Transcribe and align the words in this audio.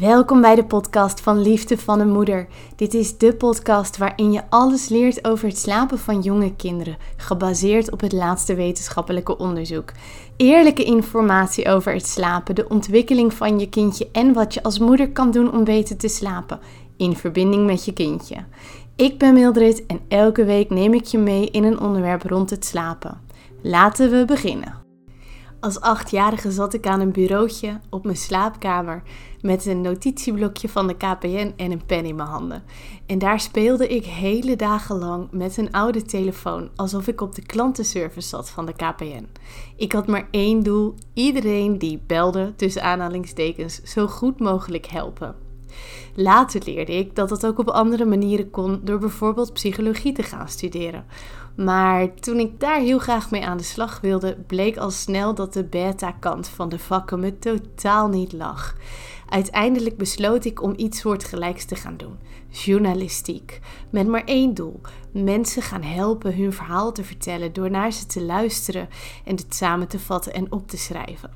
Welkom 0.00 0.40
bij 0.40 0.54
de 0.54 0.64
podcast 0.64 1.20
van 1.20 1.40
Liefde 1.40 1.78
van 1.78 2.00
een 2.00 2.12
Moeder. 2.12 2.46
Dit 2.76 2.94
is 2.94 3.18
de 3.18 3.34
podcast 3.34 3.96
waarin 3.96 4.32
je 4.32 4.42
alles 4.48 4.88
leert 4.88 5.24
over 5.24 5.48
het 5.48 5.58
slapen 5.58 5.98
van 5.98 6.20
jonge 6.20 6.56
kinderen, 6.56 6.96
gebaseerd 7.16 7.90
op 7.90 8.00
het 8.00 8.12
laatste 8.12 8.54
wetenschappelijke 8.54 9.38
onderzoek. 9.38 9.92
Eerlijke 10.36 10.84
informatie 10.84 11.68
over 11.68 11.92
het 11.92 12.06
slapen, 12.06 12.54
de 12.54 12.68
ontwikkeling 12.68 13.34
van 13.34 13.58
je 13.58 13.68
kindje 13.68 14.08
en 14.12 14.32
wat 14.32 14.54
je 14.54 14.62
als 14.62 14.78
moeder 14.78 15.10
kan 15.10 15.30
doen 15.30 15.52
om 15.52 15.64
beter 15.64 15.96
te 15.96 16.08
slapen, 16.08 16.60
in 16.96 17.16
verbinding 17.16 17.66
met 17.66 17.84
je 17.84 17.92
kindje. 17.92 18.36
Ik 18.96 19.18
ben 19.18 19.34
Mildred 19.34 19.86
en 19.86 20.00
elke 20.08 20.44
week 20.44 20.70
neem 20.70 20.94
ik 20.94 21.04
je 21.04 21.18
mee 21.18 21.50
in 21.50 21.64
een 21.64 21.80
onderwerp 21.80 22.22
rond 22.22 22.50
het 22.50 22.64
slapen. 22.64 23.20
Laten 23.62 24.10
we 24.10 24.24
beginnen. 24.24 24.83
Als 25.64 25.80
achtjarige 25.80 26.50
zat 26.50 26.74
ik 26.74 26.86
aan 26.86 27.00
een 27.00 27.12
bureautje 27.12 27.80
op 27.90 28.04
mijn 28.04 28.16
slaapkamer 28.16 29.02
met 29.40 29.66
een 29.66 29.80
notitieblokje 29.80 30.68
van 30.68 30.86
de 30.86 30.96
KPN 30.96 31.52
en 31.56 31.70
een 31.70 31.86
pen 31.86 32.04
in 32.04 32.14
mijn 32.14 32.28
handen. 32.28 32.62
En 33.06 33.18
daar 33.18 33.40
speelde 33.40 33.88
ik 33.88 34.04
hele 34.04 34.56
dagen 34.56 34.98
lang 34.98 35.28
met 35.30 35.56
een 35.56 35.72
oude 35.72 36.02
telefoon, 36.02 36.70
alsof 36.76 37.06
ik 37.06 37.20
op 37.20 37.34
de 37.34 37.42
klantenservice 37.42 38.28
zat 38.28 38.50
van 38.50 38.66
de 38.66 38.72
KPN. 38.72 39.26
Ik 39.76 39.92
had 39.92 40.06
maar 40.06 40.28
één 40.30 40.62
doel: 40.62 40.94
iedereen 41.14 41.78
die 41.78 42.02
belde, 42.06 42.52
tussen 42.56 42.82
aanhalingstekens, 42.82 43.82
zo 43.82 44.06
goed 44.06 44.40
mogelijk 44.40 44.86
helpen. 44.86 45.43
Later 46.14 46.62
leerde 46.64 46.92
ik 46.92 47.16
dat 47.16 47.28
dat 47.28 47.46
ook 47.46 47.58
op 47.58 47.68
andere 47.68 48.04
manieren 48.04 48.50
kon 48.50 48.80
door 48.82 48.98
bijvoorbeeld 48.98 49.52
psychologie 49.52 50.12
te 50.12 50.22
gaan 50.22 50.48
studeren. 50.48 51.04
Maar 51.56 52.14
toen 52.14 52.38
ik 52.38 52.60
daar 52.60 52.80
heel 52.80 52.98
graag 52.98 53.30
mee 53.30 53.46
aan 53.46 53.56
de 53.56 53.62
slag 53.62 54.00
wilde, 54.00 54.36
bleek 54.46 54.76
al 54.76 54.90
snel 54.90 55.34
dat 55.34 55.52
de 55.52 55.64
beta-kant 55.64 56.48
van 56.48 56.68
de 56.68 56.78
vakken 56.78 57.20
me 57.20 57.38
totaal 57.38 58.08
niet 58.08 58.32
lag. 58.32 58.76
Uiteindelijk 59.28 59.96
besloot 59.96 60.44
ik 60.44 60.62
om 60.62 60.72
iets 60.76 61.00
soortgelijks 61.00 61.64
te 61.64 61.74
gaan 61.74 61.96
doen: 61.96 62.18
journalistiek. 62.48 63.60
Met 63.90 64.06
maar 64.06 64.24
één 64.24 64.54
doel: 64.54 64.80
mensen 65.12 65.62
gaan 65.62 65.82
helpen 65.82 66.36
hun 66.36 66.52
verhaal 66.52 66.92
te 66.92 67.04
vertellen 67.04 67.52
door 67.52 67.70
naar 67.70 67.92
ze 67.92 68.06
te 68.06 68.22
luisteren 68.22 68.88
en 69.24 69.36
het 69.36 69.54
samen 69.54 69.88
te 69.88 69.98
vatten 69.98 70.32
en 70.32 70.52
op 70.52 70.68
te 70.68 70.76
schrijven. 70.76 71.30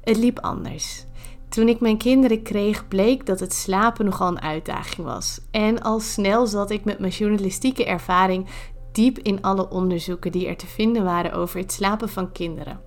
Het 0.00 0.16
liep 0.16 0.38
anders. 0.38 1.06
Toen 1.52 1.68
ik 1.68 1.80
mijn 1.80 1.98
kinderen 1.98 2.42
kreeg, 2.42 2.88
bleek 2.88 3.26
dat 3.26 3.40
het 3.40 3.52
slapen 3.52 4.04
nogal 4.04 4.28
een 4.28 4.40
uitdaging 4.40 5.06
was. 5.06 5.40
En 5.50 5.82
al 5.82 6.00
snel 6.00 6.46
zat 6.46 6.70
ik 6.70 6.84
met 6.84 6.98
mijn 6.98 7.12
journalistieke 7.12 7.84
ervaring 7.84 8.46
diep 8.92 9.18
in 9.18 9.42
alle 9.42 9.70
onderzoeken 9.70 10.32
die 10.32 10.46
er 10.46 10.56
te 10.56 10.66
vinden 10.66 11.04
waren 11.04 11.32
over 11.32 11.58
het 11.58 11.72
slapen 11.72 12.08
van 12.08 12.32
kinderen. 12.32 12.80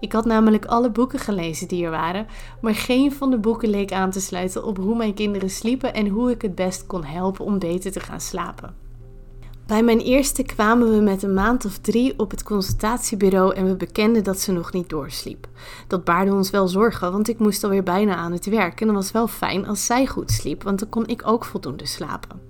Ik 0.00 0.12
had 0.12 0.24
namelijk 0.24 0.64
alle 0.64 0.90
boeken 0.90 1.18
gelezen 1.18 1.68
die 1.68 1.84
er 1.84 1.90
waren, 1.90 2.26
maar 2.60 2.74
geen 2.74 3.12
van 3.12 3.30
de 3.30 3.38
boeken 3.38 3.68
leek 3.68 3.92
aan 3.92 4.10
te 4.10 4.20
sluiten 4.20 4.64
op 4.64 4.76
hoe 4.76 4.96
mijn 4.96 5.14
kinderen 5.14 5.50
sliepen 5.50 5.94
en 5.94 6.08
hoe 6.08 6.30
ik 6.30 6.42
het 6.42 6.54
best 6.54 6.86
kon 6.86 7.04
helpen 7.04 7.44
om 7.44 7.58
beter 7.58 7.92
te 7.92 8.00
gaan 8.00 8.20
slapen. 8.20 8.81
Bij 9.72 9.82
mijn 9.82 10.00
eerste 10.00 10.42
kwamen 10.42 10.90
we 10.90 11.00
met 11.00 11.22
een 11.22 11.34
maand 11.34 11.64
of 11.64 11.78
drie 11.78 12.18
op 12.18 12.30
het 12.30 12.42
consultatiebureau 12.42 13.54
en 13.54 13.66
we 13.66 13.76
bekenden 13.76 14.24
dat 14.24 14.40
ze 14.40 14.52
nog 14.52 14.72
niet 14.72 14.88
doorsliep. 14.88 15.48
Dat 15.86 16.04
baarde 16.04 16.32
ons 16.32 16.50
wel 16.50 16.68
zorgen, 16.68 17.12
want 17.12 17.28
ik 17.28 17.38
moest 17.38 17.64
alweer 17.64 17.82
bijna 17.82 18.14
aan 18.14 18.32
het 18.32 18.46
werk 18.46 18.80
en 18.80 18.86
het 18.86 18.96
was 18.96 19.12
wel 19.12 19.28
fijn 19.28 19.66
als 19.66 19.86
zij 19.86 20.06
goed 20.06 20.30
sliep, 20.30 20.62
want 20.62 20.78
dan 20.78 20.88
kon 20.88 21.06
ik 21.06 21.26
ook 21.26 21.44
voldoende 21.44 21.86
slapen. 21.86 22.40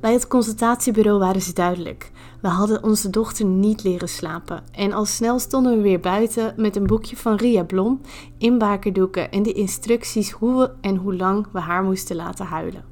Bij 0.00 0.12
het 0.12 0.26
consultatiebureau 0.26 1.18
waren 1.18 1.42
ze 1.42 1.52
duidelijk. 1.52 2.10
We 2.40 2.48
hadden 2.48 2.82
onze 2.82 3.10
dochter 3.10 3.44
niet 3.44 3.82
leren 3.82 4.08
slapen. 4.08 4.62
En 4.72 4.92
al 4.92 5.04
snel 5.04 5.38
stonden 5.38 5.76
we 5.76 5.82
weer 5.82 6.00
buiten 6.00 6.54
met 6.56 6.76
een 6.76 6.86
boekje 6.86 7.16
van 7.16 7.36
Ria 7.36 7.64
Blom, 7.64 8.00
inbakerdoeken 8.38 9.30
en 9.30 9.42
de 9.42 9.52
instructies 9.52 10.30
hoe 10.30 10.58
we 10.58 10.70
en 10.80 10.96
hoe 10.96 11.16
lang 11.16 11.46
we 11.52 11.60
haar 11.60 11.82
moesten 11.82 12.16
laten 12.16 12.46
huilen. 12.46 12.84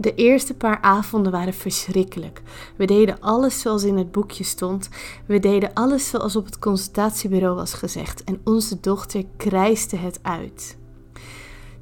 De 0.00 0.14
eerste 0.14 0.54
paar 0.54 0.78
avonden 0.80 1.32
waren 1.32 1.54
verschrikkelijk. 1.54 2.42
We 2.76 2.84
deden 2.84 3.20
alles 3.20 3.60
zoals 3.60 3.84
in 3.84 3.96
het 3.96 4.12
boekje 4.12 4.44
stond. 4.44 4.88
We 5.26 5.38
deden 5.38 5.72
alles 5.74 6.08
zoals 6.08 6.36
op 6.36 6.44
het 6.44 6.58
consultatiebureau 6.58 7.54
was 7.54 7.74
gezegd. 7.74 8.24
En 8.24 8.40
onze 8.44 8.80
dochter 8.80 9.24
krijste 9.36 9.96
het 9.96 10.18
uit. 10.22 10.78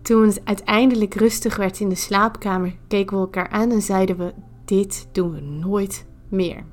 Toen 0.02 0.26
het 0.26 0.40
uiteindelijk 0.44 1.14
rustig 1.14 1.56
werd 1.56 1.80
in 1.80 1.88
de 1.88 1.94
slaapkamer, 1.94 2.76
keken 2.88 3.16
we 3.16 3.22
elkaar 3.22 3.48
aan 3.48 3.70
en 3.70 3.82
zeiden 3.82 4.16
we: 4.16 4.32
Dit 4.64 5.08
doen 5.12 5.32
we 5.32 5.40
nooit 5.40 6.06
meer. 6.28 6.64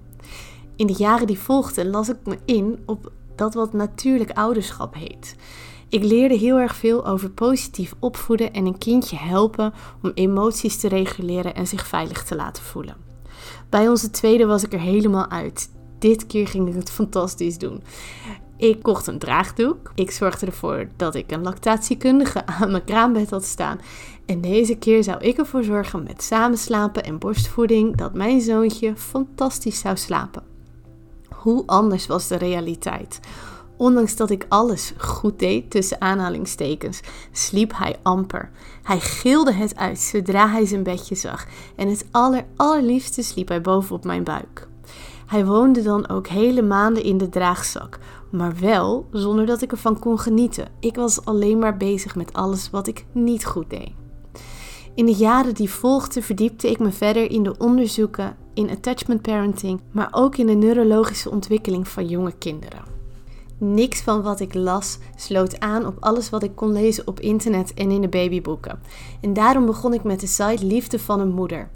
In 0.76 0.88
de 0.88 0.96
jaren 0.98 1.28
die 1.28 1.40
volgden 1.40 1.90
las 1.90 2.09
ik 2.09 2.26
me 2.26 2.38
in 2.46 2.84
op 2.86 3.12
dat 3.36 3.53
wat 3.53 3.74
natuurlijk 3.74 4.32
ouderschap 4.32 4.94
heet. 4.94 5.36
Ik 5.94 6.04
leerde 6.04 6.36
heel 6.36 6.58
erg 6.58 6.76
veel 6.76 7.06
over 7.06 7.30
positief 7.30 7.94
opvoeden 8.00 8.54
en 8.54 8.66
een 8.66 8.78
kindje 8.78 9.18
helpen 9.18 9.74
om 10.02 10.12
emoties 10.14 10.80
te 10.80 10.88
reguleren 10.88 11.56
en 11.56 11.68
zich 11.68 11.88
veilig 11.88 12.24
te 12.24 12.36
laten 12.36 12.64
voelen. 12.64 12.96
Bij 13.70 13.90
onze 13.90 14.09
tweede 14.09 14.46
was 14.46 14.64
ik 14.64 14.74
er 14.74 14.80
helemaal 14.80 15.30
uit. 15.30 15.70
Dit 16.00 16.28
keer 16.28 16.48
ging 16.48 16.68
ik 16.68 16.74
het 16.74 16.92
fantastisch 16.92 17.58
doen. 17.58 17.84
Ik 18.58 18.82
kocht 18.82 19.08
een 19.08 19.20
draagdoek. 19.20 19.92
Ik 19.96 20.12
zorgde 20.12 20.46
ervoor 20.46 20.90
dat 20.96 21.16
ik 21.16 21.32
een 21.32 21.44
lactatiekundige 21.44 22.46
aan 22.59 22.72
mijn 22.72 22.84
kraambed 22.84 23.30
had 23.30 23.46
staan. 23.46 23.80
En 24.26 24.42
deze 24.42 24.76
keer 24.76 25.03
zou 25.03 25.20
ik 25.20 25.38
ervoor 25.38 25.64
zorgen 25.64 26.03
met 26.03 26.24
samenslapen 26.24 27.03
en 27.03 27.20
borstvoeding 27.20 27.98
dat 27.98 28.14
mijn 28.14 28.42
zoontje 28.42 28.96
fantastisch 28.96 29.80
zou 29.80 29.98
slapen. 29.98 30.44
Hoe 31.30 31.64
anders 31.66 32.08
was 32.08 32.28
de 32.28 32.38
realiteit? 32.38 33.20
Ondanks 33.78 34.16
dat 34.16 34.29
ik 34.29 34.45
alles 34.50 34.94
goed 34.97 35.39
deed, 35.39 35.72
tussen 35.72 36.01
aanhalingstekens, 36.01 37.01
sliep 37.31 37.78
hij 37.78 37.95
amper. 38.03 38.51
Hij 38.84 39.00
gilde 39.00 39.53
het 39.53 39.75
uit 39.75 40.00
zodra 40.00 40.50
hij 40.50 40.66
zijn 40.66 40.84
bedje 40.84 41.16
zag. 41.16 41.45
En 41.75 41.89
het 41.89 42.06
aller, 42.11 42.45
allerliefste 42.56 43.23
sliep 43.23 43.47
hij 43.47 43.61
bovenop 43.61 44.03
mijn 44.03 44.23
buik. 44.23 44.67
Hij 45.25 45.45
woonde 45.45 45.81
dan 45.81 46.09
ook 46.09 46.28
hele 46.28 46.61
maanden 46.61 47.03
in 47.03 47.17
de 47.17 47.29
draagzak, 47.29 48.00
maar 48.29 48.53
wel 48.59 49.07
zonder 49.11 49.45
dat 49.45 49.61
ik 49.61 49.72
ervan 49.72 50.00
kon 50.00 50.19
genieten. 50.19 50.67
Ik 50.79 50.95
was 50.95 51.25
alleen 51.25 51.59
maar 51.59 51.78
bezig 51.78 52.16
met 52.16 52.34
alles 52.34 52.69
wat 52.69 52.88
ik 52.88 53.05
niet 53.11 53.45
goed 53.45 53.69
deed. 53.69 53.91
In 54.95 55.05
de 55.05 55.13
jaren 55.13 55.53
die 55.53 55.69
volgden 55.69 56.23
verdiepte 56.23 56.69
ik 56.69 56.79
me 56.79 56.91
verder 56.91 57.31
in 57.31 57.44
de 57.44 57.57
onderzoeken 57.57 58.35
in 58.53 58.69
attachment 58.69 59.22
parenting, 59.22 59.81
maar 59.91 60.07
ook 60.11 60.38
in 60.38 60.45
de 60.45 60.53
neurologische 60.53 61.29
ontwikkeling 61.29 61.88
van 61.88 62.07
jonge 62.07 62.34
kinderen. 62.38 63.03
Niks 63.63 64.01
van 64.01 64.22
wat 64.22 64.40
ik 64.40 64.53
las 64.53 64.97
sloot 65.16 65.59
aan 65.59 65.85
op 65.85 65.97
alles 66.00 66.29
wat 66.29 66.44
ik 66.44 66.56
kon 66.56 66.72
lezen 66.72 67.07
op 67.07 67.19
internet 67.19 67.74
en 67.74 67.91
in 67.91 68.01
de 68.01 68.07
babyboeken. 68.07 68.79
En 69.22 69.34
daarom 69.34 69.66
begon 69.66 69.94
ik 69.94 70.03
met 70.03 70.19
de 70.19 70.28
site 70.28 70.66
Liefde 70.66 71.00
van 71.00 71.19
een 71.19 71.31
Moeder. 71.31 71.69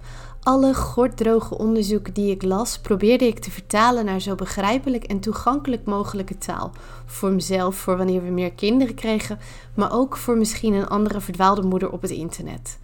Alle 0.44 0.74
gorddroge 0.74 1.58
onderzoeken 1.58 2.14
die 2.14 2.32
ik 2.32 2.44
las, 2.44 2.80
probeerde 2.80 3.28
ik 3.28 3.40
te 3.40 3.52
vertalen 3.52 4.06
naar 4.06 4.22
zo 4.22 4.36
begrijpelijk 4.36 5.04
en 5.04 5.20
toegankelijk 5.20 5.86
mogelijke 5.86 6.38
taal. 6.38 6.72
Voor 7.06 7.32
mezelf, 7.32 7.76
voor 7.76 7.98
wanneer 7.98 8.24
we 8.24 8.30
meer 8.30 8.52
kinderen 8.52 8.96
kregen, 8.96 9.40
maar 9.76 9.94
ook 9.94 10.18
voor 10.18 10.38
misschien 10.38 10.74
een 10.74 10.88
andere 10.88 11.22
verdwaalde 11.22 11.62
moeder 11.62 11.92
op 11.92 12.02
het 12.02 12.12
internet. 12.12 12.78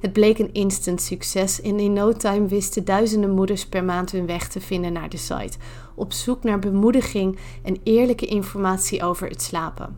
Het 0.00 0.12
bleek 0.12 0.38
een 0.38 0.52
instant 0.52 1.00
succes 1.00 1.60
en 1.60 1.80
in 1.80 1.92
no 1.92 2.12
time 2.12 2.46
wisten 2.46 2.84
duizenden 2.84 3.30
moeders 3.30 3.66
per 3.66 3.84
maand 3.84 4.10
hun 4.10 4.26
weg 4.26 4.48
te 4.48 4.60
vinden 4.60 4.92
naar 4.92 5.08
de 5.08 5.16
site, 5.16 5.58
op 5.94 6.12
zoek 6.12 6.42
naar 6.42 6.58
bemoediging 6.58 7.38
en 7.62 7.76
eerlijke 7.82 8.26
informatie 8.26 9.02
over 9.02 9.28
het 9.28 9.42
slapen. 9.42 9.96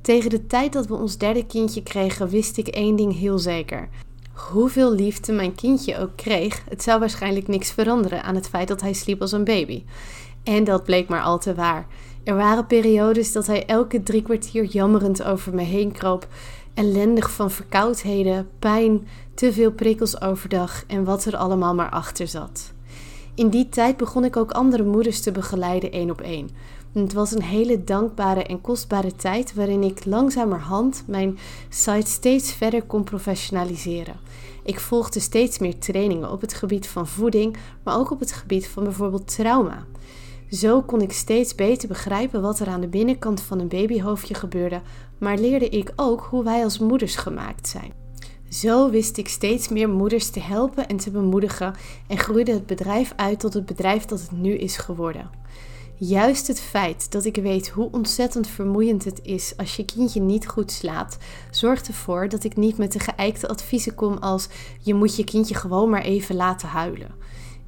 Tegen 0.00 0.30
de 0.30 0.46
tijd 0.46 0.72
dat 0.72 0.86
we 0.86 0.94
ons 0.94 1.18
derde 1.18 1.46
kindje 1.46 1.82
kregen, 1.82 2.28
wist 2.28 2.56
ik 2.56 2.68
één 2.68 2.96
ding 2.96 3.18
heel 3.18 3.38
zeker 3.38 3.88
hoeveel 4.38 4.92
liefde 4.92 5.32
mijn 5.32 5.54
kindje 5.54 5.98
ook 5.98 6.16
kreeg, 6.16 6.62
het 6.68 6.82
zou 6.82 7.00
waarschijnlijk 7.00 7.48
niks 7.48 7.70
veranderen 7.70 8.22
aan 8.22 8.34
het 8.34 8.48
feit 8.48 8.68
dat 8.68 8.80
hij 8.80 8.92
sliep 8.92 9.20
als 9.20 9.32
een 9.32 9.44
baby. 9.44 9.84
En 10.42 10.64
dat 10.64 10.84
bleek 10.84 11.08
maar 11.08 11.22
al 11.22 11.38
te 11.38 11.54
waar. 11.54 11.86
Er 12.28 12.36
waren 12.36 12.66
periodes 12.66 13.32
dat 13.32 13.46
hij 13.46 13.66
elke 13.66 14.02
drie 14.02 14.22
kwartier 14.22 14.64
jammerend 14.64 15.22
over 15.22 15.54
me 15.54 15.62
heen 15.62 15.92
kroop, 15.92 16.28
ellendig 16.74 17.30
van 17.30 17.50
verkoudheden, 17.50 18.48
pijn, 18.58 19.08
te 19.34 19.52
veel 19.52 19.72
prikkels 19.72 20.20
overdag 20.20 20.84
en 20.86 21.04
wat 21.04 21.24
er 21.24 21.36
allemaal 21.36 21.74
maar 21.74 21.90
achter 21.90 22.28
zat. 22.28 22.72
In 23.34 23.48
die 23.48 23.68
tijd 23.68 23.96
begon 23.96 24.24
ik 24.24 24.36
ook 24.36 24.50
andere 24.50 24.84
moeders 24.84 25.20
te 25.20 25.32
begeleiden 25.32 25.92
één 25.92 26.10
op 26.10 26.20
één. 26.20 26.50
Het 26.92 27.12
was 27.12 27.32
een 27.32 27.42
hele 27.42 27.84
dankbare 27.84 28.42
en 28.44 28.60
kostbare 28.60 29.16
tijd 29.16 29.54
waarin 29.54 29.82
ik 29.82 30.04
langzamerhand 30.04 31.04
mijn 31.06 31.38
site 31.68 32.10
steeds 32.10 32.52
verder 32.52 32.82
kon 32.82 33.04
professionaliseren. 33.04 34.16
Ik 34.62 34.80
volgde 34.80 35.20
steeds 35.20 35.58
meer 35.58 35.78
trainingen 35.78 36.30
op 36.30 36.40
het 36.40 36.54
gebied 36.54 36.88
van 36.88 37.06
voeding, 37.06 37.56
maar 37.82 37.98
ook 37.98 38.10
op 38.10 38.20
het 38.20 38.32
gebied 38.32 38.68
van 38.68 38.84
bijvoorbeeld 38.84 39.34
trauma. 39.34 39.86
Zo 40.50 40.82
kon 40.82 41.00
ik 41.00 41.12
steeds 41.12 41.54
beter 41.54 41.88
begrijpen 41.88 42.42
wat 42.42 42.60
er 42.60 42.68
aan 42.68 42.80
de 42.80 42.88
binnenkant 42.88 43.40
van 43.40 43.60
een 43.60 43.68
babyhoofdje 43.68 44.34
gebeurde, 44.34 44.80
maar 45.18 45.38
leerde 45.38 45.68
ik 45.68 45.92
ook 45.96 46.26
hoe 46.30 46.44
wij 46.44 46.64
als 46.64 46.78
moeders 46.78 47.16
gemaakt 47.16 47.68
zijn. 47.68 47.92
Zo 48.48 48.90
wist 48.90 49.16
ik 49.16 49.28
steeds 49.28 49.68
meer 49.68 49.88
moeders 49.88 50.30
te 50.30 50.40
helpen 50.40 50.88
en 50.88 50.96
te 50.96 51.10
bemoedigen 51.10 51.74
en 52.06 52.18
groeide 52.18 52.52
het 52.52 52.66
bedrijf 52.66 53.12
uit 53.16 53.40
tot 53.40 53.54
het 53.54 53.66
bedrijf 53.66 54.04
dat 54.04 54.20
het 54.20 54.32
nu 54.32 54.52
is 54.52 54.76
geworden. 54.76 55.30
Juist 56.00 56.46
het 56.46 56.60
feit 56.60 57.12
dat 57.12 57.24
ik 57.24 57.36
weet 57.36 57.68
hoe 57.68 57.88
ontzettend 57.90 58.46
vermoeiend 58.46 59.04
het 59.04 59.20
is 59.22 59.56
als 59.56 59.76
je 59.76 59.84
kindje 59.84 60.20
niet 60.20 60.48
goed 60.48 60.72
slaapt, 60.72 61.16
zorgt 61.50 61.88
ervoor 61.88 62.28
dat 62.28 62.44
ik 62.44 62.56
niet 62.56 62.78
met 62.78 62.92
de 62.92 62.98
geëikte 62.98 63.48
adviezen 63.48 63.94
kom 63.94 64.16
als 64.16 64.48
je 64.80 64.94
moet 64.94 65.16
je 65.16 65.24
kindje 65.24 65.54
gewoon 65.54 65.90
maar 65.90 66.02
even 66.02 66.34
laten 66.34 66.68
huilen. 66.68 67.14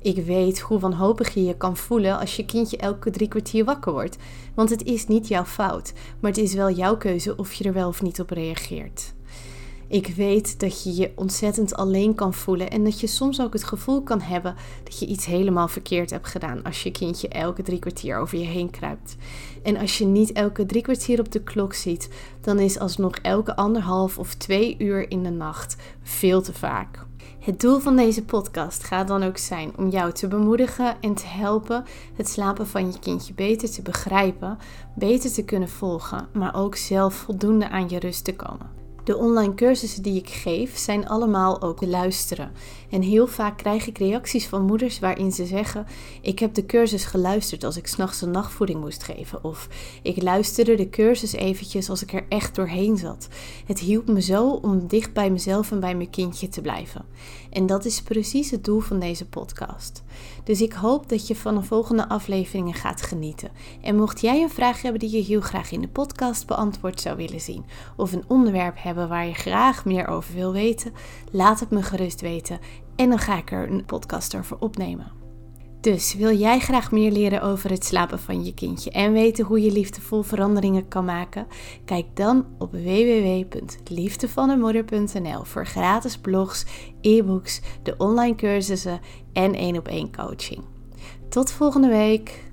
Ik 0.02 0.24
weet 0.24 0.60
hoe 0.60 0.78
wanhopig 0.78 1.34
je 1.34 1.44
je 1.44 1.56
kan 1.56 1.76
voelen 1.76 2.18
als 2.18 2.36
je 2.36 2.44
kindje 2.44 2.76
elke 2.76 3.10
drie 3.10 3.28
kwartier 3.28 3.64
wakker 3.64 3.92
wordt. 3.92 4.16
Want 4.54 4.70
het 4.70 4.84
is 4.84 5.06
niet 5.06 5.28
jouw 5.28 5.44
fout, 5.44 5.92
maar 6.20 6.30
het 6.30 6.40
is 6.40 6.54
wel 6.54 6.70
jouw 6.70 6.96
keuze 6.96 7.36
of 7.36 7.52
je 7.52 7.64
er 7.64 7.72
wel 7.72 7.88
of 7.88 8.02
niet 8.02 8.20
op 8.20 8.30
reageert. 8.30 9.14
Ik 9.90 10.06
weet 10.06 10.60
dat 10.60 10.82
je 10.82 10.94
je 10.94 11.12
ontzettend 11.14 11.74
alleen 11.74 12.14
kan 12.14 12.34
voelen 12.34 12.70
en 12.70 12.84
dat 12.84 13.00
je 13.00 13.06
soms 13.06 13.40
ook 13.40 13.52
het 13.52 13.64
gevoel 13.64 14.02
kan 14.02 14.20
hebben 14.20 14.54
dat 14.84 14.98
je 14.98 15.06
iets 15.06 15.26
helemaal 15.26 15.68
verkeerd 15.68 16.10
hebt 16.10 16.26
gedaan 16.26 16.62
als 16.62 16.82
je 16.82 16.90
kindje 16.90 17.28
elke 17.28 17.62
drie 17.62 17.78
kwartier 17.78 18.18
over 18.18 18.38
je 18.38 18.44
heen 18.44 18.70
kruipt. 18.70 19.16
En 19.62 19.76
als 19.76 19.98
je 19.98 20.04
niet 20.04 20.32
elke 20.32 20.66
drie 20.66 20.82
kwartier 20.82 21.20
op 21.20 21.32
de 21.32 21.42
klok 21.42 21.74
ziet, 21.74 22.08
dan 22.40 22.58
is 22.58 22.78
alsnog 22.78 23.14
elke 23.16 23.56
anderhalf 23.56 24.18
of 24.18 24.34
twee 24.34 24.76
uur 24.78 25.10
in 25.10 25.22
de 25.22 25.30
nacht 25.30 25.76
veel 26.02 26.42
te 26.42 26.52
vaak. 26.52 27.08
Het 27.38 27.60
doel 27.60 27.78
van 27.78 27.96
deze 27.96 28.24
podcast 28.24 28.84
gaat 28.84 29.08
dan 29.08 29.22
ook 29.22 29.38
zijn 29.38 29.72
om 29.76 29.88
jou 29.88 30.12
te 30.12 30.28
bemoedigen 30.28 30.96
en 31.00 31.14
te 31.14 31.26
helpen 31.26 31.84
het 32.16 32.28
slapen 32.28 32.66
van 32.66 32.92
je 32.92 32.98
kindje 32.98 33.34
beter 33.34 33.70
te 33.70 33.82
begrijpen, 33.82 34.58
beter 34.94 35.32
te 35.32 35.44
kunnen 35.44 35.68
volgen, 35.68 36.28
maar 36.32 36.54
ook 36.54 36.76
zelf 36.76 37.14
voldoende 37.14 37.68
aan 37.68 37.88
je 37.88 37.98
rust 37.98 38.24
te 38.24 38.36
komen. 38.36 38.79
De 39.10 39.16
online 39.16 39.54
cursussen 39.54 40.02
die 40.02 40.18
ik 40.18 40.28
geef 40.28 40.78
zijn 40.78 41.08
allemaal 41.08 41.62
ook 41.62 41.78
te 41.78 41.86
luisteren. 41.86 42.52
En 42.90 43.02
heel 43.02 43.26
vaak 43.26 43.56
krijg 43.56 43.86
ik 43.86 43.98
reacties 43.98 44.46
van 44.46 44.64
moeders 44.64 44.98
waarin 44.98 45.32
ze 45.32 45.46
zeggen: 45.46 45.86
Ik 46.20 46.38
heb 46.38 46.54
de 46.54 46.66
cursus 46.66 47.04
geluisterd 47.04 47.64
als 47.64 47.76
ik 47.76 47.86
s'nachts 47.86 48.20
een 48.20 48.30
nachtvoeding 48.30 48.80
moest 48.80 49.02
geven. 49.02 49.44
Of 49.44 49.68
ik 50.02 50.22
luisterde 50.22 50.74
de 50.74 50.90
cursus 50.90 51.32
eventjes 51.32 51.90
als 51.90 52.02
ik 52.02 52.12
er 52.12 52.24
echt 52.28 52.54
doorheen 52.54 52.96
zat. 52.96 53.28
Het 53.66 53.78
hielp 53.78 54.08
me 54.08 54.20
zo 54.20 54.48
om 54.48 54.86
dicht 54.86 55.12
bij 55.12 55.30
mezelf 55.30 55.70
en 55.70 55.80
bij 55.80 55.94
mijn 55.94 56.10
kindje 56.10 56.48
te 56.48 56.60
blijven. 56.60 57.04
En 57.50 57.66
dat 57.66 57.84
is 57.84 58.02
precies 58.02 58.50
het 58.50 58.64
doel 58.64 58.80
van 58.80 59.00
deze 59.00 59.28
podcast. 59.28 60.02
Dus 60.44 60.60
ik 60.60 60.72
hoop 60.72 61.08
dat 61.08 61.26
je 61.26 61.36
van 61.36 61.54
de 61.54 61.62
volgende 61.62 62.08
afleveringen 62.08 62.74
gaat 62.74 63.02
genieten. 63.02 63.50
En 63.82 63.96
mocht 63.96 64.20
jij 64.20 64.42
een 64.42 64.50
vraag 64.50 64.82
hebben 64.82 65.00
die 65.00 65.16
je 65.16 65.22
heel 65.22 65.40
graag 65.40 65.72
in 65.72 65.80
de 65.80 65.88
podcast 65.88 66.46
beantwoord 66.46 67.00
zou 67.00 67.16
willen 67.16 67.40
zien, 67.40 67.64
of 67.96 68.12
een 68.12 68.24
onderwerp 68.26 68.76
hebben 68.78 68.99
waar 69.08 69.26
je 69.26 69.34
graag 69.34 69.84
meer 69.84 70.06
over 70.06 70.34
wil 70.34 70.52
weten, 70.52 70.92
laat 71.30 71.60
het 71.60 71.70
me 71.70 71.82
gerust 71.82 72.20
weten 72.20 72.58
en 72.96 73.08
dan 73.08 73.18
ga 73.18 73.36
ik 73.36 73.52
er 73.52 73.70
een 73.70 73.84
podcast 73.84 74.36
over 74.36 74.56
opnemen. 74.58 75.18
Dus 75.80 76.14
wil 76.14 76.36
jij 76.36 76.58
graag 76.58 76.92
meer 76.92 77.10
leren 77.10 77.42
over 77.42 77.70
het 77.70 77.84
slapen 77.84 78.18
van 78.18 78.44
je 78.44 78.54
kindje 78.54 78.90
en 78.90 79.12
weten 79.12 79.44
hoe 79.44 79.62
je 79.62 79.72
liefdevol 79.72 80.22
veranderingen 80.22 80.88
kan 80.88 81.04
maken? 81.04 81.46
Kijk 81.84 82.06
dan 82.14 82.46
op 82.58 82.72
www.liefdevannemoeder.nl 82.72 85.44
voor 85.44 85.66
gratis 85.66 86.18
blogs, 86.18 86.64
e-books, 87.00 87.60
de 87.82 87.94
online 87.98 88.34
cursussen 88.34 89.00
en 89.32 89.54
één 89.54 89.76
op 89.76 89.88
één 89.88 90.16
coaching. 90.16 90.64
Tot 91.28 91.52
volgende 91.52 91.88
week. 91.88 92.49